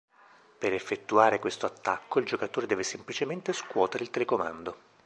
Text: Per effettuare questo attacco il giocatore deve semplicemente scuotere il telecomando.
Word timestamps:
Per 0.57 0.73
effettuare 0.73 1.37
questo 1.37 1.67
attacco 1.67 2.17
il 2.17 2.25
giocatore 2.25 2.65
deve 2.65 2.81
semplicemente 2.81 3.53
scuotere 3.53 4.03
il 4.03 4.09
telecomando. 4.09 4.75